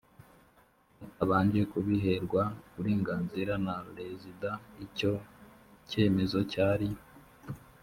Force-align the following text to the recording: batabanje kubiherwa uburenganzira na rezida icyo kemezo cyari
batabanje 0.99 1.59
kubiherwa 1.71 2.41
uburenganzira 2.67 3.53
na 3.65 3.75
rezida 3.99 4.49
icyo 4.85 5.11
kemezo 5.89 6.39
cyari 6.51 6.89